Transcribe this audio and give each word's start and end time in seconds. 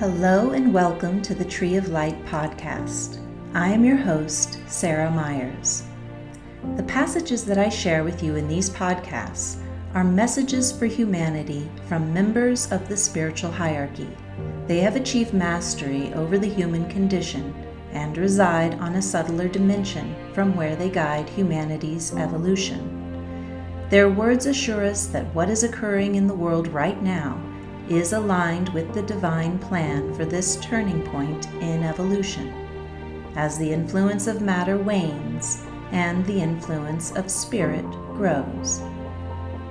Hello 0.00 0.52
and 0.52 0.72
welcome 0.72 1.20
to 1.20 1.34
the 1.34 1.44
Tree 1.44 1.76
of 1.76 1.90
Light 1.90 2.24
podcast. 2.24 3.18
I 3.52 3.68
am 3.68 3.84
your 3.84 3.98
host, 3.98 4.58
Sarah 4.66 5.10
Myers. 5.10 5.82
The 6.76 6.84
passages 6.84 7.44
that 7.44 7.58
I 7.58 7.68
share 7.68 8.02
with 8.02 8.22
you 8.22 8.36
in 8.36 8.48
these 8.48 8.70
podcasts 8.70 9.58
are 9.92 10.02
messages 10.02 10.72
for 10.72 10.86
humanity 10.86 11.68
from 11.86 12.14
members 12.14 12.72
of 12.72 12.88
the 12.88 12.96
spiritual 12.96 13.50
hierarchy. 13.50 14.08
They 14.66 14.80
have 14.80 14.96
achieved 14.96 15.34
mastery 15.34 16.14
over 16.14 16.38
the 16.38 16.48
human 16.48 16.88
condition 16.88 17.52
and 17.92 18.16
reside 18.16 18.76
on 18.76 18.94
a 18.94 19.02
subtler 19.02 19.48
dimension 19.48 20.16
from 20.32 20.56
where 20.56 20.76
they 20.76 20.88
guide 20.88 21.28
humanity's 21.28 22.14
evolution. 22.14 22.96
Their 23.90 24.08
words 24.08 24.46
assure 24.46 24.86
us 24.86 25.08
that 25.08 25.26
what 25.34 25.50
is 25.50 25.62
occurring 25.62 26.14
in 26.14 26.26
the 26.26 26.32
world 26.32 26.68
right 26.68 27.02
now 27.02 27.49
is 27.90 28.12
aligned 28.12 28.68
with 28.70 28.94
the 28.94 29.02
divine 29.02 29.58
plan 29.58 30.14
for 30.14 30.24
this 30.24 30.56
turning 30.56 31.02
point 31.06 31.46
in 31.60 31.82
evolution, 31.82 32.48
as 33.34 33.58
the 33.58 33.70
influence 33.70 34.28
of 34.28 34.40
matter 34.40 34.78
wanes 34.78 35.64
and 35.90 36.24
the 36.24 36.40
influence 36.40 37.10
of 37.16 37.28
spirit 37.28 37.84
grows. 38.14 38.80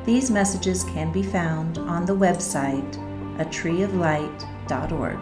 These 0.03 0.29
messages 0.29 0.83
can 0.83 1.13
be 1.13 1.23
found 1.23 1.77
on 1.77 2.05
the 2.05 2.15
website 2.15 2.93
atreeoflight.org. 3.37 5.19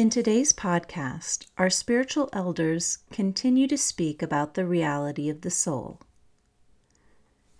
In 0.00 0.08
today's 0.08 0.54
podcast, 0.54 1.44
our 1.58 1.68
spiritual 1.68 2.30
elders 2.32 3.00
continue 3.12 3.66
to 3.66 3.76
speak 3.76 4.22
about 4.22 4.54
the 4.54 4.64
reality 4.64 5.28
of 5.28 5.42
the 5.42 5.50
soul. 5.50 6.00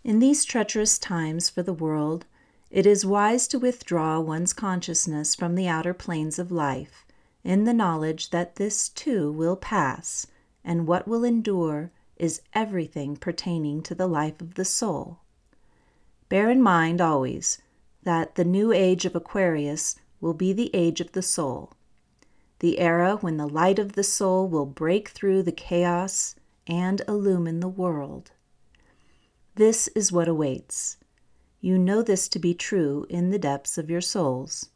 In 0.05 0.21
these 0.21 0.47
treacherous 0.47 0.99
times 0.99 1.51
for 1.51 1.63
the 1.63 1.75
world, 1.75 2.25
it 2.71 2.87
is 2.87 3.05
wise 3.05 3.47
to 3.49 3.59
withdraw 3.59 4.21
one's 4.21 4.55
consciousness 4.55 5.35
from 5.35 5.55
the 5.55 5.69
outer 5.69 5.93
planes 5.93 6.39
of 6.39 6.51
life 6.51 7.05
in 7.45 7.65
the 7.65 7.75
knowledge 7.75 8.31
that 8.31 8.57
this 8.57 8.89
too 8.89 9.31
will 9.31 9.55
pass, 9.55 10.27
and 10.65 10.87
what 10.87 11.07
will 11.07 11.25
endure 11.25 11.93
is 12.17 12.41
everything 12.55 13.19
pertaining 13.19 13.83
to 13.83 13.95
the 13.95 14.09
life 14.09 14.41
of 14.41 14.55
the 14.55 14.65
soul. 14.65 15.19
Bear 16.31 16.49
in 16.49 16.63
mind 16.63 17.03
always 17.03 17.61
that 18.03 18.37
the 18.37 18.47
new 18.47 18.73
age 18.73 19.05
of 19.05 19.15
Aquarius 19.15 19.97
will 20.23 20.33
be 20.33 20.55
the 20.55 20.71
age 20.73 21.03
of 21.03 21.13
the 21.13 21.21
soul 21.21 21.75
the 22.61 22.79
era 22.79 23.17
when 23.17 23.37
the 23.37 23.49
light 23.49 23.79
of 23.79 23.93
the 23.93 24.05
soul 24.05 24.49
will 24.49 24.67
break 24.67 25.09
through 25.09 25.43
the 25.43 25.53
chaos 25.53 26.35
and 26.67 27.03
illumine 27.09 27.61
the 27.61 27.69
world. 27.69 28.33
This 29.57 29.89
is 29.89 30.13
what 30.13 30.29
awaits. 30.29 30.99
You 31.61 31.77
know 31.77 32.03
this 32.03 32.29
to 32.29 32.39
be 32.39 32.55
true 32.55 33.07
in 33.11 33.31
the 33.31 33.39
depths 33.39 33.77
of 33.77 33.91
your 33.91 34.01
souls. 34.01 34.71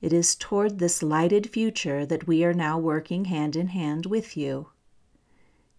It 0.00 0.12
is 0.12 0.36
toward 0.36 0.78
this 0.78 1.02
lighted 1.02 1.50
future 1.50 2.06
that 2.06 2.26
we 2.26 2.44
are 2.44 2.54
now 2.54 2.78
working 2.78 3.26
hand 3.26 3.56
in 3.56 3.68
hand 3.68 4.06
with 4.06 4.36
you. 4.36 4.68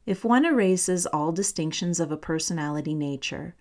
If 0.05 0.23
one 0.23 0.45
erases 0.45 1.05
all 1.05 1.31
distinctions 1.31 1.99
of 1.99 2.11
a 2.11 2.17
personality 2.17 2.93
nature 2.93 3.55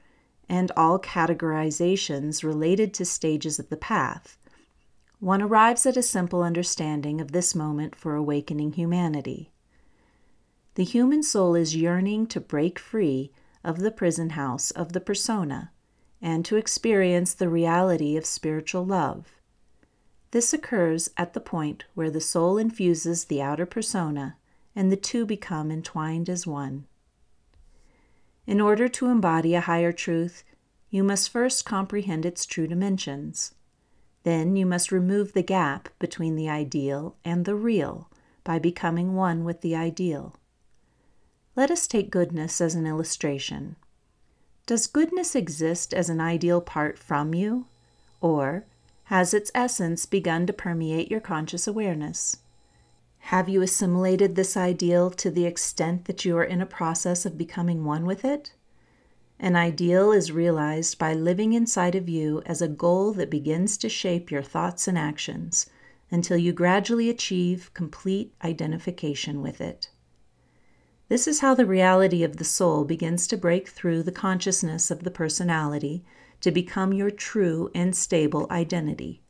and 0.48 0.72
all 0.76 0.98
categorizations 0.98 2.42
related 2.42 2.92
to 2.94 3.04
stages 3.04 3.58
of 3.58 3.68
the 3.68 3.76
path, 3.76 4.38
one 5.20 5.42
arrives 5.42 5.84
at 5.84 5.98
a 5.98 6.02
simple 6.02 6.42
understanding 6.42 7.20
of 7.20 7.32
this 7.32 7.54
moment 7.54 7.94
for 7.94 8.14
awakening 8.14 8.72
humanity. 8.72 9.52
The 10.76 10.84
human 10.84 11.22
soul 11.22 11.54
is 11.54 11.76
yearning 11.76 12.26
to 12.28 12.40
break 12.40 12.78
free 12.78 13.30
of 13.62 13.80
the 13.80 13.90
prison 13.90 14.30
house 14.30 14.70
of 14.70 14.94
the 14.94 15.00
persona 15.00 15.72
and 16.22 16.42
to 16.46 16.56
experience 16.56 17.34
the 17.34 17.50
reality 17.50 18.16
of 18.16 18.24
spiritual 18.24 18.84
love. 18.84 19.26
This 20.30 20.54
occurs 20.54 21.10
at 21.18 21.34
the 21.34 21.40
point 21.40 21.84
where 21.94 22.10
the 22.10 22.20
soul 22.20 22.56
infuses 22.56 23.26
the 23.26 23.42
outer 23.42 23.66
persona 23.66 24.36
and 24.74 24.90
the 24.90 24.96
two 24.96 25.26
become 25.26 25.70
entwined 25.70 26.30
as 26.30 26.46
one. 26.46 26.86
In 28.46 28.58
order 28.58 28.88
to 28.88 29.08
embody 29.08 29.54
a 29.54 29.60
higher 29.60 29.92
truth, 29.92 30.44
you 30.88 31.04
must 31.04 31.28
first 31.28 31.66
comprehend 31.66 32.24
its 32.24 32.46
true 32.46 32.66
dimensions. 32.66 33.54
Then 34.22 34.56
you 34.56 34.66
must 34.66 34.92
remove 34.92 35.32
the 35.32 35.42
gap 35.42 35.88
between 35.98 36.36
the 36.36 36.48
ideal 36.48 37.16
and 37.24 37.44
the 37.44 37.54
real 37.54 38.10
by 38.44 38.58
becoming 38.58 39.14
one 39.14 39.44
with 39.44 39.60
the 39.60 39.74
ideal. 39.74 40.34
Let 41.56 41.70
us 41.70 41.86
take 41.86 42.10
goodness 42.10 42.60
as 42.60 42.74
an 42.74 42.86
illustration. 42.86 43.76
Does 44.66 44.86
goodness 44.86 45.34
exist 45.34 45.92
as 45.94 46.08
an 46.08 46.20
ideal 46.20 46.60
part 46.60 46.98
from 46.98 47.34
you? 47.34 47.66
Or 48.20 48.66
has 49.04 49.34
its 49.34 49.50
essence 49.54 50.06
begun 50.06 50.46
to 50.46 50.52
permeate 50.52 51.10
your 51.10 51.20
conscious 51.20 51.66
awareness? 51.66 52.36
Have 53.24 53.48
you 53.48 53.62
assimilated 53.62 54.36
this 54.36 54.56
ideal 54.56 55.10
to 55.10 55.30
the 55.30 55.44
extent 55.46 56.04
that 56.04 56.24
you 56.24 56.36
are 56.36 56.44
in 56.44 56.60
a 56.60 56.66
process 56.66 57.26
of 57.26 57.38
becoming 57.38 57.84
one 57.84 58.06
with 58.06 58.24
it? 58.24 58.52
An 59.42 59.56
ideal 59.56 60.12
is 60.12 60.30
realized 60.30 60.98
by 60.98 61.14
living 61.14 61.54
inside 61.54 61.94
of 61.94 62.10
you 62.10 62.42
as 62.44 62.60
a 62.60 62.68
goal 62.68 63.14
that 63.14 63.30
begins 63.30 63.78
to 63.78 63.88
shape 63.88 64.30
your 64.30 64.42
thoughts 64.42 64.86
and 64.86 64.98
actions 64.98 65.64
until 66.10 66.36
you 66.36 66.52
gradually 66.52 67.08
achieve 67.08 67.72
complete 67.72 68.34
identification 68.44 69.40
with 69.40 69.62
it. 69.62 69.88
This 71.08 71.26
is 71.26 71.40
how 71.40 71.54
the 71.54 71.64
reality 71.64 72.22
of 72.22 72.36
the 72.36 72.44
soul 72.44 72.84
begins 72.84 73.26
to 73.28 73.38
break 73.38 73.68
through 73.68 74.02
the 74.02 74.12
consciousness 74.12 74.90
of 74.90 75.04
the 75.04 75.10
personality 75.10 76.04
to 76.42 76.50
become 76.50 76.92
your 76.92 77.10
true 77.10 77.70
and 77.74 77.96
stable 77.96 78.46
identity. 78.50 79.22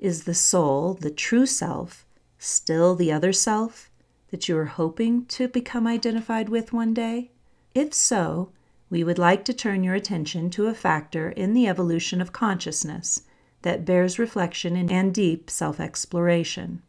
Is 0.00 0.24
the 0.24 0.34
soul, 0.34 0.94
the 0.94 1.12
true 1.12 1.46
self, 1.46 2.04
still 2.36 2.96
the 2.96 3.12
other 3.12 3.32
self 3.32 3.92
that 4.32 4.48
you 4.48 4.58
are 4.58 4.64
hoping 4.64 5.24
to 5.26 5.46
become 5.46 5.86
identified 5.86 6.48
with 6.48 6.72
one 6.72 6.92
day? 6.92 7.30
If 7.72 7.94
so, 7.94 8.50
we 8.88 9.02
would 9.02 9.18
like 9.18 9.44
to 9.44 9.52
turn 9.52 9.82
your 9.82 9.94
attention 9.94 10.48
to 10.50 10.66
a 10.66 10.74
factor 10.74 11.30
in 11.30 11.54
the 11.54 11.66
evolution 11.66 12.20
of 12.20 12.32
consciousness 12.32 13.22
that 13.62 13.84
bears 13.84 14.18
reflection 14.18 14.76
and 14.76 15.14
deep 15.14 15.50
self 15.50 15.80
exploration. 15.80 16.82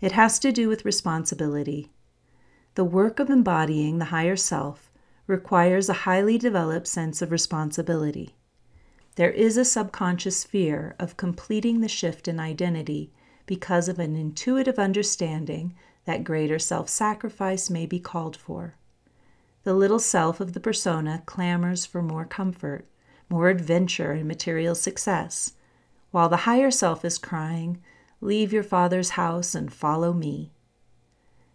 It 0.00 0.12
has 0.12 0.38
to 0.40 0.52
do 0.52 0.68
with 0.68 0.84
responsibility. 0.84 1.90
The 2.74 2.84
work 2.84 3.18
of 3.18 3.30
embodying 3.30 3.98
the 3.98 4.06
higher 4.06 4.36
self 4.36 4.90
requires 5.26 5.88
a 5.88 6.04
highly 6.04 6.38
developed 6.38 6.86
sense 6.86 7.22
of 7.22 7.32
responsibility. 7.32 8.36
There 9.16 9.30
is 9.30 9.56
a 9.56 9.64
subconscious 9.64 10.44
fear 10.44 10.94
of 10.98 11.16
completing 11.16 11.80
the 11.80 11.88
shift 11.88 12.28
in 12.28 12.38
identity 12.38 13.12
because 13.46 13.88
of 13.88 13.98
an 13.98 14.14
intuitive 14.14 14.78
understanding 14.78 15.74
that 16.04 16.22
greater 16.22 16.58
self 16.58 16.88
sacrifice 16.88 17.68
may 17.68 17.86
be 17.86 17.98
called 17.98 18.36
for. 18.36 18.76
The 19.68 19.74
little 19.74 19.98
self 19.98 20.40
of 20.40 20.54
the 20.54 20.60
persona 20.60 21.22
clamors 21.26 21.84
for 21.84 22.00
more 22.00 22.24
comfort, 22.24 22.86
more 23.28 23.50
adventure, 23.50 24.12
and 24.12 24.26
material 24.26 24.74
success, 24.74 25.56
while 26.10 26.30
the 26.30 26.48
higher 26.48 26.70
self 26.70 27.04
is 27.04 27.18
crying, 27.18 27.78
Leave 28.22 28.50
your 28.50 28.62
father's 28.62 29.10
house 29.10 29.54
and 29.54 29.70
follow 29.70 30.14
me. 30.14 30.52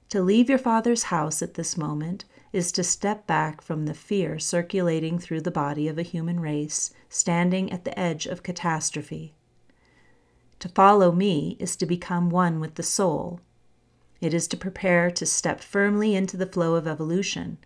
To 0.09 0.21
leave 0.21 0.47
your 0.47 0.59
father's 0.59 1.05
house 1.05 1.41
at 1.41 1.55
this 1.55 1.75
moment 1.75 2.25
is 2.51 2.71
to 2.73 2.83
step 2.83 3.25
back 3.25 3.61
from 3.63 3.87
the 3.87 3.95
fear 3.95 4.37
circulating 4.37 5.17
through 5.17 5.41
the 5.41 5.49
body 5.49 5.87
of 5.87 5.97
a 5.97 6.03
human 6.03 6.39
race 6.39 6.93
standing 7.09 7.71
at 7.71 7.83
the 7.83 7.99
edge 7.99 8.27
of 8.27 8.43
catastrophe. 8.43 9.33
To 10.59 10.69
follow 10.69 11.11
me 11.11 11.57
is 11.59 11.75
to 11.77 11.87
become 11.87 12.29
one 12.29 12.59
with 12.59 12.75
the 12.75 12.83
soul. 12.83 13.39
It 14.21 14.35
is 14.35 14.47
to 14.49 14.55
prepare 14.55 15.09
to 15.09 15.25
step 15.25 15.61
firmly 15.61 16.13
into 16.13 16.37
the 16.37 16.45
flow 16.45 16.75
of 16.75 16.85
evolution 16.85 17.57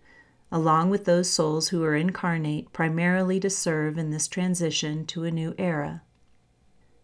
along 0.52 0.90
with 0.90 1.06
those 1.06 1.30
souls 1.30 1.70
who 1.70 1.84
are 1.84 1.96
incarnate 1.96 2.72
primarily 2.72 3.40
to 3.40 3.50
serve 3.50 3.98
in 3.98 4.12
this 4.12 4.28
transition 4.28 5.06
to 5.06 5.24
a 5.24 5.32
new 5.32 5.54
era. 5.58 6.02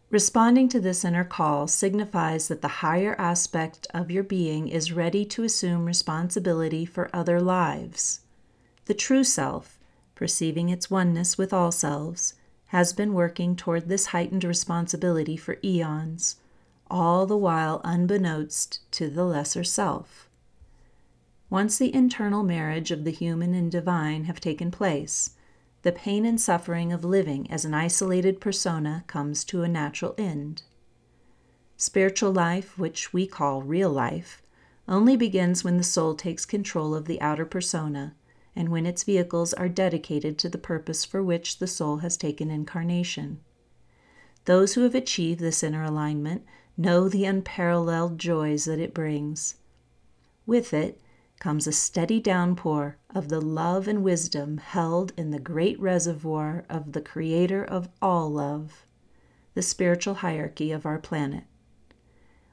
Responding 0.09 0.69
to 0.69 0.79
this 0.79 1.03
inner 1.03 1.23
call 1.23 1.67
signifies 1.67 2.47
that 2.47 2.61
the 2.61 2.83
higher 2.83 3.15
aspect 3.17 3.87
of 3.93 4.11
your 4.11 4.23
being 4.23 4.67
is 4.67 4.91
ready 4.91 5.25
to 5.25 5.43
assume 5.43 5.85
responsibility 5.85 6.85
for 6.85 7.09
other 7.11 7.41
lives. 7.41 8.19
The 8.85 8.93
true 8.93 9.23
self, 9.23 9.79
perceiving 10.13 10.69
its 10.69 10.91
oneness 10.91 11.37
with 11.37 11.51
all 11.51 11.71
selves, 11.71 12.35
has 12.67 12.93
been 12.93 13.13
working 13.13 13.55
toward 13.55 13.89
this 13.89 14.07
heightened 14.07 14.43
responsibility 14.43 15.35
for 15.35 15.57
eons, 15.63 16.37
all 16.91 17.25
the 17.25 17.37
while 17.37 17.81
unbeknownst 17.83 18.79
to 18.91 19.09
the 19.09 19.25
lesser 19.25 19.63
self. 19.63 20.29
Once 21.53 21.77
the 21.77 21.93
internal 21.93 22.41
marriage 22.41 22.89
of 22.89 23.03
the 23.03 23.11
human 23.11 23.53
and 23.53 23.71
divine 23.71 24.23
have 24.23 24.41
taken 24.41 24.71
place, 24.71 25.35
the 25.83 25.91
pain 25.91 26.25
and 26.25 26.41
suffering 26.41 26.91
of 26.91 27.05
living 27.05 27.45
as 27.51 27.63
an 27.63 27.75
isolated 27.75 28.41
persona 28.41 29.03
comes 29.05 29.43
to 29.43 29.61
a 29.61 29.67
natural 29.67 30.15
end. 30.17 30.63
Spiritual 31.77 32.31
life, 32.31 32.75
which 32.79 33.13
we 33.13 33.27
call 33.27 33.61
real 33.61 33.91
life, 33.91 34.41
only 34.87 35.15
begins 35.15 35.63
when 35.63 35.77
the 35.77 35.83
soul 35.83 36.15
takes 36.15 36.43
control 36.43 36.95
of 36.95 37.05
the 37.05 37.21
outer 37.21 37.45
persona 37.45 38.15
and 38.55 38.69
when 38.69 38.87
its 38.87 39.03
vehicles 39.03 39.53
are 39.53 39.69
dedicated 39.69 40.39
to 40.39 40.49
the 40.49 40.57
purpose 40.57 41.05
for 41.05 41.21
which 41.21 41.59
the 41.59 41.67
soul 41.67 41.97
has 41.97 42.17
taken 42.17 42.49
incarnation. 42.49 43.39
Those 44.45 44.73
who 44.73 44.81
have 44.81 44.95
achieved 44.95 45.39
this 45.39 45.61
inner 45.61 45.83
alignment 45.83 46.45
know 46.75 47.07
the 47.07 47.25
unparalleled 47.25 48.17
joys 48.17 48.65
that 48.65 48.79
it 48.79 48.95
brings. 48.95 49.57
With 50.47 50.73
it 50.73 50.99
comes 51.43 51.67
a 51.67 51.73
steady 51.73 52.21
downpour 52.21 52.95
of 53.13 53.27
the 53.27 53.41
love 53.41 53.85
and 53.85 54.01
wisdom 54.01 54.59
held 54.59 55.11
in 55.17 55.31
the 55.31 55.39
great 55.39 55.77
reservoir 55.77 56.63
of 56.69 56.93
the 56.93 57.01
Creator 57.01 57.61
of 57.65 57.89
all 58.01 58.31
love, 58.31 58.85
the 59.53 59.61
spiritual 59.61 60.13
hierarchy 60.13 60.71
of 60.71 60.85
our 60.85 60.97
planet. 60.97 61.43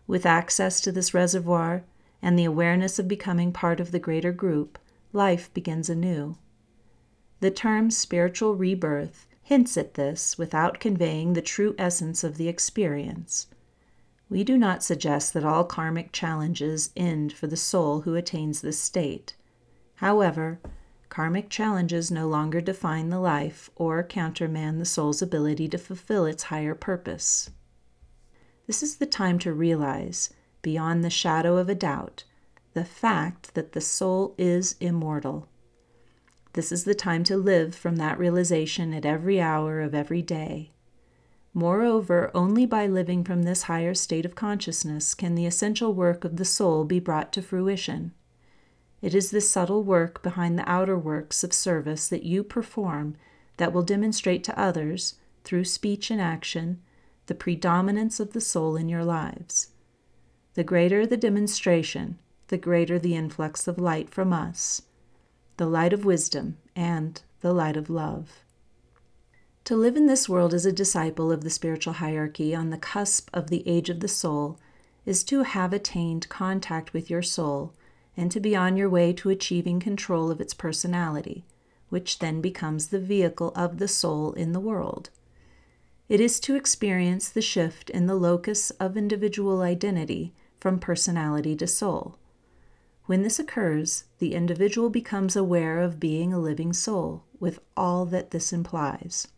With 0.09 0.27
access 0.27 0.81
to 0.81 0.91
this 0.91 1.15
reservoir 1.15 1.85
and 2.21 2.37
the 2.37 2.45
awareness 2.45 2.99
of 2.99 3.07
becoming 3.07 3.53
part 3.53 3.79
of 3.79 3.93
the 3.93 4.01
greater 4.01 4.33
group, 4.33 4.77
life 5.13 5.55
begins 5.55 5.89
anew. 5.89 6.37
The 7.39 7.53
term 7.53 7.93
spiritual 7.93 8.57
rebirth 8.57 9.29
hints 9.41 9.77
at 9.77 9.95
this 9.95 10.37
without 10.37 10.81
conveying 10.81 11.35
the 11.35 11.43
true 11.43 11.77
essence 11.79 12.25
of 12.25 12.39
the 12.39 12.49
experience. 12.49 13.47
We 14.31 14.45
do 14.45 14.57
not 14.57 14.85
suggest 14.85 15.35
that 15.35 15.45
all 15.45 15.65
karmic 15.65 16.13
challenges 16.13 16.91
end 16.97 17.33
for 17.33 17.49
the 17.49 17.57
soul 17.57 18.03
who 18.03 18.15
attains 18.15 18.61
this 18.61 18.79
state. 18.79 19.35
However, 19.97 20.61
karmic 21.09 21.51
challenges 21.51 22.13
no 22.13 22.29
longer 22.29 22.61
define 22.61 23.09
the 23.09 23.19
life 23.19 23.71
or 23.75 24.05
countermand 24.05 24.81
the 24.81 24.85
soul's 24.85 25.21
ability 25.21 25.67
to 25.71 25.79
fulfill 25.79 26.27
its 26.27 26.45
higher 26.45 26.77
purpose. 26.77 27.51
This 28.69 28.85
is 28.85 28.97
the 28.97 29.07
time 29.07 29.41
to 29.41 29.53
realize, 29.53 30.33
beyond 30.63 31.03
the 31.03 31.11
shadow 31.11 31.57
of 31.57 31.69
a 31.69 31.75
doubt, 31.75 32.23
the 32.73 32.85
fact 32.85 33.55
that 33.55 33.73
the 33.73 33.81
soul 33.81 34.37
is 34.39 34.77
immortal. 34.79 35.49
This 36.53 36.71
is 36.71 36.85
the 36.85 36.95
time 36.95 37.25
to 37.25 37.37
live 37.37 37.75
from 37.75 37.97
that 37.97 38.17
realization 38.17 38.95
at 38.95 39.05
every 39.05 39.41
hour 39.41 39.81
of 39.81 39.93
every 39.93 40.23
day. 40.23 40.71
Moreover, 41.53 42.31
only 42.35 42.65
by 42.65 42.87
living 42.87 43.25
from 43.25 43.43
this 43.43 43.65
higher 43.65 43.95
state 43.95 44.25
of 44.25 44.35
consciousness 44.35 45.15
can 45.15 45.35
the 45.35 45.47
essential 45.47 45.93
work 45.93 46.25
of 46.25 46.37
the 46.37 46.45
soul 46.45 46.85
be 46.85 47.01
brought 47.01 47.33
to 47.33 47.43
fruition. 47.43 48.13
It 49.03 49.15
is 49.15 49.31
this 49.31 49.51
subtle 49.51 49.83
work 49.83 50.23
behind 50.23 50.59
the 50.59 50.71
outer 50.71 50.99
works 50.99 51.43
of 51.43 51.53
service 51.53 52.09
that 52.09 52.23
you 52.23 52.45
perform 52.45 53.17
that 53.57 53.73
will 53.73 53.83
demonstrate 53.83 54.45
to 54.45 54.59
others, 54.59 55.15
through 55.43 55.65
speech 55.65 56.11
and 56.11 56.21
action, 56.21 56.81
the 57.27 57.35
predominance 57.35 58.21
of 58.21 58.33
the 58.33 58.41
soul 58.41 58.77
in 58.77 58.89
your 58.89 59.05
lives. 59.05 59.69
The 60.55 60.65
greater 60.65 61.07
the 61.07 61.17
demonstration, 61.17 62.19
the 62.49 62.59
greater 62.59 62.99
the 62.99 63.17
influx 63.17 63.67
of 63.67 63.79
light 63.79 64.11
from 64.11 64.33
us, 64.33 64.83
the 65.57 65.67
light 65.67 65.93
of 65.93 66.05
wisdom 66.05 66.59
and 66.77 67.21
the 67.41 67.53
light 67.53 67.77
of 67.77 67.89
love. 67.89 68.45
To 69.71 69.77
live 69.77 69.97
in 69.97 70.07
this 70.07 70.29
world 70.29 70.53
as 70.53 70.67
a 70.67 70.73
disciple 70.73 71.31
of 71.31 71.45
the 71.45 71.49
spiritual 71.49 71.93
hierarchy 71.93 72.57
on 72.57 72.71
the 72.71 72.77
cusp 72.77 73.31
of 73.33 73.51
the 73.51 73.63
age 73.69 73.89
of 73.89 74.01
the 74.01 74.09
soul 74.09 74.59
is 75.07 75.23
to 75.23 75.45
have 75.45 75.73
attained 75.73 76.29
contact 76.29 76.93
with 76.93 77.09
your 77.09 77.23
soul 77.23 77.73
and 78.17 78.33
to 78.33 78.41
be 78.41 78.57
on 78.57 78.77
your 78.77 78.91
way 78.91 79.13
to 79.13 79.31
achieving 79.31 79.79
control 79.79 80.29
of 80.29 80.41
its 80.41 80.55
personality, 80.55 81.45
which 81.89 82.19
then 82.19 82.41
becomes 82.41 82.89
the 82.89 82.99
vehicle 82.99 83.53
of 83.55 83.79
the 83.79 83.87
soul 83.87 84.33
in 84.33 84.51
the 84.51 84.59
world. 84.59 85.11
It 86.09 86.21
is 86.21 86.41
to 86.41 86.57
experience 86.57 87.29
the 87.29 87.41
shift 87.41 87.91
in 87.91 88.07
the 88.07 88.17
locus 88.17 88.73
of 88.81 88.97
individual 88.97 89.63
identity 89.63 90.35
from 90.59 90.81
personality 90.81 91.55
to 91.55 91.69
soul. 91.69 92.19
When 93.07 93.23
this 93.23 93.39
occurs, 93.39 94.03
the 94.19 94.35
individual 94.35 94.91
becomes 94.91 95.37
aware 95.37 95.79
of 95.79 96.01
being 96.01 96.33
a 96.33 96.41
living 96.41 96.73
soul, 96.73 97.23
with 97.39 97.61
all 97.77 98.05
that 98.07 98.33
this 98.33 98.53
implies. 98.53 99.29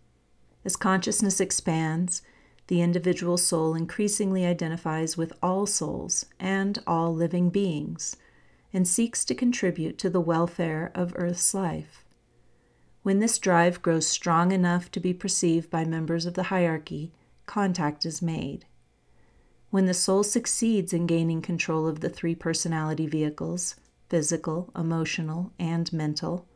As 0.64 0.76
consciousness 0.76 1.40
expands, 1.40 2.22
the 2.68 2.80
individual 2.80 3.36
soul 3.36 3.74
increasingly 3.74 4.46
identifies 4.46 5.16
with 5.16 5.32
all 5.42 5.66
souls 5.66 6.26
and 6.38 6.78
all 6.86 7.14
living 7.14 7.50
beings, 7.50 8.16
and 8.72 8.86
seeks 8.86 9.24
to 9.24 9.34
contribute 9.34 9.98
to 9.98 10.08
the 10.08 10.20
welfare 10.20 10.92
of 10.94 11.12
Earth's 11.16 11.52
life. 11.52 12.04
When 13.02 13.18
this 13.18 13.38
drive 13.38 13.82
grows 13.82 14.06
strong 14.06 14.52
enough 14.52 14.90
to 14.92 15.00
be 15.00 15.12
perceived 15.12 15.68
by 15.70 15.84
members 15.84 16.24
of 16.24 16.34
the 16.34 16.44
hierarchy, 16.44 17.12
contact 17.46 18.06
is 18.06 18.22
made. 18.22 18.64
When 19.70 19.86
the 19.86 19.94
soul 19.94 20.22
succeeds 20.22 20.92
in 20.92 21.06
gaining 21.06 21.42
control 21.42 21.88
of 21.88 22.00
the 22.00 22.08
three 22.10 22.34
personality 22.34 23.06
vehicles 23.06 23.76
physical, 24.08 24.70
emotional, 24.76 25.52
and 25.58 25.92
mental 25.92 26.46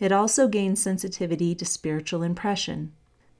it 0.00 0.10
also 0.10 0.48
gains 0.48 0.82
sensitivity 0.82 1.54
to 1.54 1.64
spiritual 1.64 2.22
impression, 2.22 2.92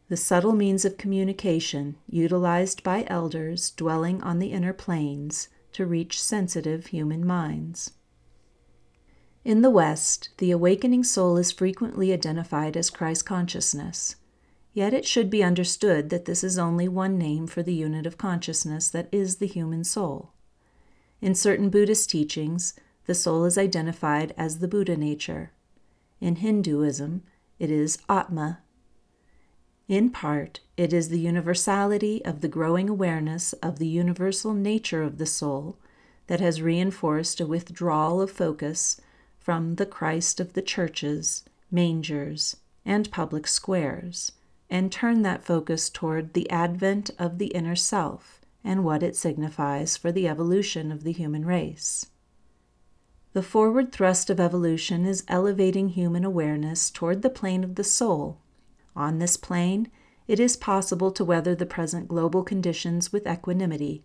the 0.09 0.17
subtle 0.17 0.53
means 0.53 0.85
of 0.85 0.99
communication 0.99 1.97
utilized 2.07 2.83
by 2.83 3.05
elders 3.07 3.71
dwelling 3.71 4.23
on 4.23 4.39
the 4.39 4.53
inner 4.53 4.73
planes 4.73 5.49
to 5.73 5.87
reach 5.87 6.23
sensitive 6.23 6.87
human 6.87 7.27
minds. 7.27 7.93
In 9.45 9.63
the 9.63 9.71
West, 9.71 10.31
the 10.39 10.51
awakening 10.51 11.05
soul 11.05 11.37
is 11.37 11.53
frequently 11.53 12.13
identified 12.13 12.77
as 12.77 12.91
Christ 12.91 13.27
consciousness. 13.27 14.17
Yet 14.73 14.95
it 14.95 15.07
should 15.07 15.31
be 15.31 15.45
understood 15.45 16.11
that 16.11 16.25
this 16.25 16.43
is 16.43 16.59
only 16.59 16.89
one 16.89 17.19
name 17.19 17.47
for 17.47 17.63
the 17.63 17.75
unit 17.75 18.07
of 18.07 18.19
consciousness 18.19 18.89
that 18.91 19.09
is 19.13 19.37
the 19.37 19.47
human 19.47 19.85
soul. 19.85 20.33
In 21.21 21.35
certain 21.35 21.71
Buddhist 21.71 22.11
teachings, 22.11 22.75
the 23.07 23.15
soul 23.15 23.45
is 23.45 23.59
identified 23.59 24.35
as 24.37 24.59
the 24.59 24.69
Buddha 24.69 24.97
nature. 24.97 25.53
In 26.21 26.37
Hinduism, 26.37 27.23
it 27.59 27.71
is 27.71 27.99
Atma. 28.09 28.61
In 29.89 30.11
part, 30.11 30.61
it 30.77 30.93
is 30.93 31.09
the 31.09 31.21
universality 31.21 32.25
of 32.25 32.41
the 32.41 32.49
growing 32.49 32.89
awareness 32.89 33.53
of 33.55 33.79
the 33.79 33.87
universal 33.87 34.55
nature 34.55 35.03
of 35.03 35.19
the 35.19 35.27
soul 35.27 35.77
that 36.27 36.41
has 36.41 36.63
reinforced 36.63 37.41
a 37.41 37.47
withdrawal 37.47 38.21
of 38.21 38.31
focus 38.31 39.01
from 39.39 39.75
the 39.75 39.87
Christ 39.87 40.41
of 40.41 40.55
the 40.55 40.63
churches, 40.63 41.45
mangers, 41.71 42.57
and 42.87 43.11
public 43.11 43.47
squares 43.47 44.33
and 44.71 44.91
turned 44.91 45.25
that 45.25 45.45
focus 45.45 45.91
toward 45.91 46.33
the 46.33 46.49
advent 46.51 47.11
of 47.19 47.39
the 47.39 47.49
inner 47.49 47.77
self 47.77 48.41
and 48.65 48.83
what 48.83 49.03
it 49.03 49.15
signifies 49.15 49.97
for 49.97 50.11
the 50.11 50.27
evolution 50.27 50.91
of 50.91 51.05
the 51.05 51.13
human 51.13 51.45
race. 51.45 52.07
The 53.35 53.43
forward 53.43 53.93
thrust 53.93 54.31
of 54.31 54.41
evolution 54.41 55.05
is 55.05 55.25
elevating 55.29 55.91
human 55.91 56.25
awareness 56.25 56.91
toward 56.91 57.23
the 57.23 57.31
plane 57.31 57.63
of 57.63 57.75
the 57.75 57.85
soul. 57.85 58.41
On 58.97 59.19
this 59.19 59.37
plane, 59.37 59.91
it 60.27 60.41
is 60.41 60.57
possible 60.57 61.11
to 61.13 61.25
weather 61.25 61.55
the 61.55 61.67
present 61.67 62.09
global 62.09 62.43
conditions 62.43 63.13
with 63.13 63.27
equanimity. 63.27 64.05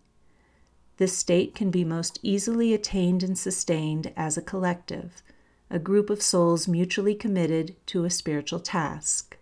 This 0.98 1.18
state 1.18 1.56
can 1.56 1.72
be 1.72 1.86
most 1.86 2.20
easily 2.22 2.74
attained 2.74 3.24
and 3.24 3.38
sustained 3.38 4.12
as 4.18 4.38
a 4.38 4.42
collective, 4.42 5.24
a 5.70 5.80
group 5.80 6.10
of 6.10 6.22
souls 6.22 6.68
mutually 6.68 7.16
committed 7.16 7.76
to 7.86 8.04
a 8.04 8.10
spiritual 8.10 8.60
task. 8.60 9.38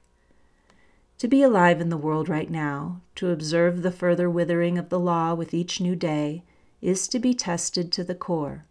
To 1.17 1.27
be 1.27 1.41
alive 1.41 1.81
in 1.81 1.89
the 1.89 1.97
world 1.97 2.29
right 2.29 2.49
now, 2.49 3.01
to 3.15 3.31
observe 3.31 3.81
the 3.81 3.91
further 3.91 4.29
withering 4.29 4.77
of 4.77 4.89
the 4.89 4.99
law 4.99 5.33
with 5.33 5.51
each 5.51 5.81
new 5.81 5.95
day, 5.95 6.43
is 6.79 7.07
to 7.07 7.17
be 7.17 7.33
tested 7.33 7.91
to 7.93 8.03
the 8.03 8.13
core. 8.13 8.65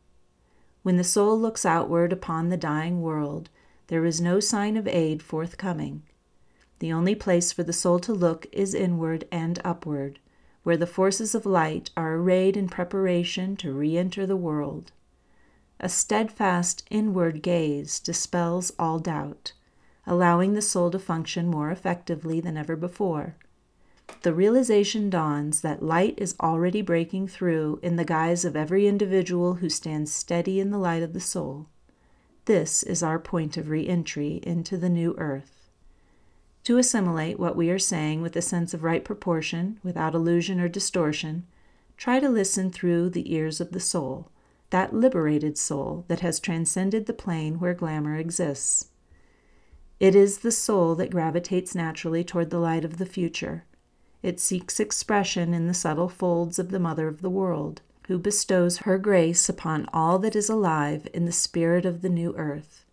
When 0.85 0.97
the 0.97 1.03
soul 1.03 1.37
looks 1.37 1.67
outward 1.67 2.13
upon 2.13 2.49
the 2.49 2.57
dying 2.57 3.03
world, 3.03 3.49
there 3.89 4.05
is 4.05 4.21
no 4.21 4.39
sign 4.39 4.77
of 4.77 4.87
aid 4.87 5.25
forthcoming. 5.25 6.03
The 6.79 6.93
only 6.93 7.15
place 7.15 7.53
for 7.53 7.63
the 7.63 7.73
soul 7.73 7.99
to 8.01 8.13
look 8.13 8.47
is 8.53 8.75
inward 8.75 9.27
and 9.33 9.59
upward, 9.65 10.19
where 10.63 10.77
the 10.77 10.87
forces 10.87 11.35
of 11.35 11.47
light 11.47 11.91
are 11.97 12.15
arrayed 12.15 12.57
in 12.57 12.69
preparation 12.69 13.57
to 13.57 13.73
re 13.73 13.97
enter 13.97 14.27
the 14.27 14.37
world. 14.37 14.93
A 15.81 15.89
steadfast 15.89 16.85
inward 16.91 17.43
gaze 17.43 18.01
dispels 18.01 18.73
all 18.79 18.99
doubt 18.99 19.53
allowing 20.07 20.55
the 20.55 20.63
soul 20.63 20.91
to 20.91 20.99
function 20.99 21.49
more 21.49 21.71
effectively 21.71 22.41
than 22.41 22.57
ever 22.57 22.77
before. 22.77 23.35
The 24.23 24.33
realization 24.33 25.11
dawns 25.11 25.63
that 25.63 25.83
light 25.83 26.15
is 26.17 26.37
already 26.41 26.81
breaking 26.81 27.29
through 27.29 27.81
in 27.83 27.97
the 27.97 28.05
guise 28.05 28.45
of 28.45 28.55
every 28.55 28.87
individual 28.87 29.55
who 29.55 29.69
stands 29.69 30.13
steady 30.13 30.61
in 30.61 30.71
the 30.71 30.79
light 30.79 31.03
of 31.03 31.13
the 31.13 31.21
soul. 31.21 31.67
This 32.45 32.85
is 32.85 33.03
our 33.03 33.19
point 33.19 33.57
of 33.57 33.69
re 33.69 33.87
entry 33.87 34.41
into 34.45 34.77
the 34.77 34.89
new 34.89 35.17
earth. 35.19 35.66
To 36.67 36.79
assimilate 36.79 37.39
what 37.39 37.55
we 37.55 37.71
are 37.71 37.79
saying 37.79 38.23
with 38.23 38.35
a 38.35 38.43
sense 38.43 38.75
of 38.75 38.83
right 38.83 39.05
proportion, 39.05 39.79
without 39.85 40.17
illusion 40.17 40.59
or 40.59 40.67
distortion, 40.67 41.47
try 41.97 42.19
to 42.19 42.29
listen 42.29 42.73
through 42.73 43.11
the 43.11 43.33
ears 43.33 43.61
of 43.61 43.71
the 43.71 43.79
soul, 43.79 44.33
that 44.71 44.93
liberated 44.93 45.57
soul 45.57 46.05
that 46.09 46.23
has 46.27 46.41
transcended 46.41 47.07
the 47.07 47.13
plane 47.13 47.61
where 47.61 47.73
glamour 47.73 48.17
exists. 48.17 48.89
It 50.01 50.17
is 50.17 50.39
the 50.39 50.51
soul 50.51 50.97
that 50.97 51.13
gravitates 51.13 51.77
naturally 51.77 52.25
toward 52.25 52.51
the 52.51 52.59
light 52.59 52.85
of 52.85 52.99
the 52.99 53.07
future. 53.07 53.65
It 54.21 54.41
seeks 54.41 54.81
expression 54.81 55.55
in 55.55 55.69
the 55.69 55.73
subtle 55.73 56.09
folds 56.09 56.59
of 56.59 56.71
the 56.71 56.81
Mother 56.81 57.07
of 57.07 57.23
the 57.23 57.31
world, 57.31 57.81
who 58.09 58.19
bestows 58.19 58.79
her 58.79 58.99
grace 58.99 59.49
upon 59.49 59.89
all 59.93 60.19
that 60.19 60.35
is 60.35 60.51
alive 60.51 61.07
in 61.15 61.27
the 61.27 61.31
spirit 61.31 61.87
of 61.87 62.03
the 62.03 62.09
new 62.09 62.35
earth. 62.37 62.86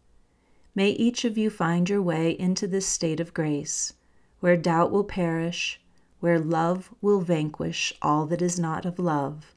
May 0.75 0.89
each 0.89 1.23
of 1.23 1.37
you 1.37 1.49
find 1.49 1.87
your 1.87 2.01
way 2.01 2.31
into 2.31 2.67
this 2.67 2.87
state 2.87 3.19
of 3.19 3.33
grace, 3.33 3.93
where 4.39 4.57
doubt 4.57 4.91
will 4.91 5.03
perish, 5.03 5.79
where 6.19 6.39
love 6.39 6.93
will 6.99 7.21
vanquish 7.21 7.93
all 8.01 8.25
that 8.25 8.41
is 8.41 8.57
not 8.57 8.85
of 8.85 8.97
love, 8.97 9.53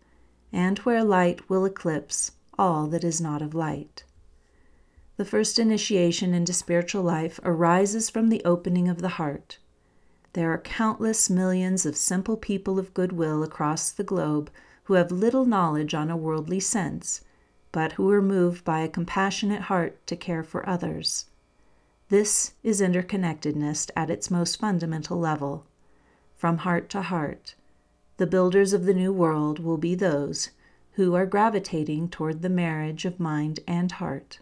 and 0.53 0.79
where 0.81 1.03
light 1.03 1.49
will 1.49 1.65
eclipse 1.65 2.33
all 2.59 2.87
that 2.89 3.05
is 3.05 3.21
not 3.21 3.41
of 3.41 3.55
light. 3.55 4.05
The 5.17 5.25
first 5.25 5.59
initiation 5.59 6.35
into 6.35 6.53
spiritual 6.53 7.03
life 7.03 7.41
arises 7.43 8.11
from 8.11 8.29
the 8.29 8.45
opening 8.45 8.87
of 8.87 9.01
the 9.01 9.17
heart. 9.17 9.59
There 10.35 10.53
are 10.53 10.59
countless 10.59 11.31
millions 11.31 11.87
of 11.87 11.97
simple 11.97 12.37
people 12.37 12.79
of 12.79 12.93
goodwill 12.93 13.43
across 13.43 13.91
the 13.91 14.05
globe 14.05 14.51
who 14.85 14.95
have 14.95 15.11
little 15.11 15.47
knowledge 15.47 15.95
on 15.95 16.11
a 16.11 16.17
worldly 16.17 16.61
sense, 16.61 17.23
but 17.73 17.93
who 17.93 18.11
are 18.11 18.23
moved 18.23 18.65
by 18.65 18.81
a 18.81 18.89
compassionate 18.89 19.63
heart 19.63 20.07
to 20.07 20.17
care 20.17 20.43
for 20.43 20.69
others. 20.69 21.27
This 22.09 22.55
is 22.63 22.81
interconnectedness 22.81 23.91
at 23.97 24.11
its 24.11 24.31
most 24.31 24.61
fundamental 24.61 25.19
level. 25.19 25.67
From 26.37 26.59
heart 26.59 26.89
to 26.91 27.03
heart, 27.03 27.55
the 28.17 28.27
builders 28.27 28.73
of 28.73 28.85
the 28.85 28.95
new 28.95 29.13
world 29.13 29.59
will 29.59 29.77
be 29.77 29.95
those 29.95 30.51
who 30.93 31.15
are 31.15 31.27
gravitating 31.27 32.09
toward 32.09 32.43
the 32.43 32.49
marriage 32.49 33.05
of 33.05 33.21
mind 33.21 33.61
and 33.67 33.93
heart. 33.93 34.41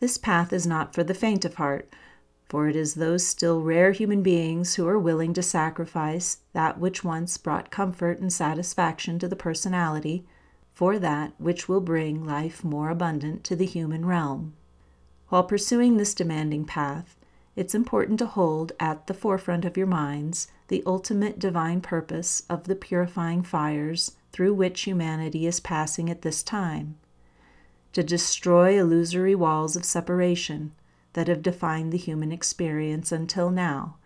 This 0.00 0.18
path 0.18 0.52
is 0.52 0.66
not 0.66 0.94
for 0.94 1.04
the 1.04 1.14
faint 1.14 1.44
of 1.44 1.54
heart, 1.54 1.92
for 2.48 2.68
it 2.68 2.74
is 2.74 2.94
those 2.94 3.26
still 3.26 3.62
rare 3.62 3.92
human 3.92 4.22
beings 4.22 4.74
who 4.74 4.86
are 4.88 4.98
willing 4.98 5.32
to 5.34 5.42
sacrifice 5.42 6.38
that 6.52 6.78
which 6.78 7.04
once 7.04 7.36
brought 7.36 7.70
comfort 7.70 8.18
and 8.18 8.32
satisfaction 8.32 9.18
to 9.18 9.28
the 9.28 9.36
personality 9.36 10.26
for 10.72 10.98
that 10.98 11.32
which 11.38 11.68
will 11.68 11.80
bring 11.80 12.24
life 12.24 12.64
more 12.64 12.90
abundant 12.90 13.44
to 13.44 13.56
the 13.56 13.66
human 13.66 14.06
realm. 14.06 14.54
While 15.28 15.44
pursuing 15.44 15.96
this 15.96 16.14
demanding 16.14 16.64
path, 16.64 17.16
it's 17.54 17.74
important 17.74 18.18
to 18.20 18.26
hold 18.26 18.72
at 18.80 19.06
the 19.06 19.14
forefront 19.14 19.64
of 19.64 19.76
your 19.76 19.86
minds 19.86 20.48
the 20.68 20.82
ultimate 20.86 21.38
divine 21.38 21.80
purpose 21.80 22.44
of 22.48 22.64
the 22.64 22.76
purifying 22.76 23.42
fires 23.42 24.16
through 24.32 24.54
which 24.54 24.82
humanity 24.82 25.46
is 25.46 25.60
passing 25.60 26.08
at 26.08 26.22
this 26.22 26.42
time 26.42 26.96
to 27.92 28.02
destroy 28.02 28.78
illusory 28.78 29.34
walls 29.34 29.76
of 29.76 29.84
separation 29.84 30.72
that 31.12 31.28
have 31.28 31.42
defined 31.42 31.92
the 31.92 31.98
human 31.98 32.32
experience 32.32 33.12
until 33.12 33.50
now, 33.50 33.96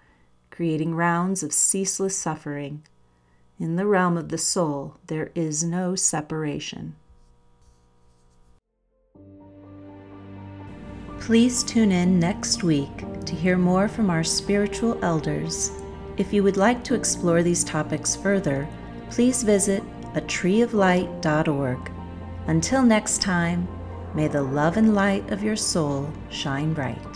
creating 0.51 0.95
rounds 0.95 1.43
of 1.43 1.53
ceaseless 1.53 2.17
suffering. 2.17 2.83
In 3.59 3.77
the 3.77 3.87
realm 3.87 4.19
of 4.19 4.29
the 4.29 4.39
soul, 4.39 4.97
there 5.07 5.31
is 5.35 5.65
no 5.65 5.95
separation. 5.95 6.95
Please 11.21 11.65
tune 11.65 11.91
in 11.91 12.21
next 12.21 12.63
week 12.63 13.05
to 13.25 13.35
hear 13.35 13.57
more 13.57 13.89
from 13.89 14.11
our 14.11 14.23
spiritual 14.23 15.03
elders. 15.03 15.71
If 16.19 16.33
you 16.33 16.43
would 16.43 16.59
like 16.59 16.85
to 16.85 16.95
explore 16.95 17.43
these 17.43 17.65
topics 17.65 18.15
further, 18.15 18.69
please 19.11 19.43
visit 19.43 19.83
atreeoflight.org. 20.13 21.91
Until 22.47 22.83
next 22.83 23.23
time, 23.23 23.67
may 24.15 24.29
the 24.29 24.43
love 24.43 24.77
and 24.77 24.95
light 24.95 25.31
of 25.31 25.43
your 25.43 25.57
soul 25.57 26.13
shine 26.31 26.75
bright. 26.75 27.16